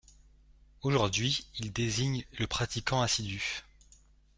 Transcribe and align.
Aujourd'hui 0.81 1.45
il 1.59 1.71
désigne 1.71 2.25
le 2.39 2.47
pratiquant 2.47 3.03
assidu. 3.03 3.61